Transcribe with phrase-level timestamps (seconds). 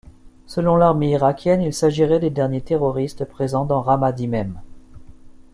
[0.47, 4.59] Selon l'armée irakienne, il s'agirait des derniers terroristes présents dans Ramadi même.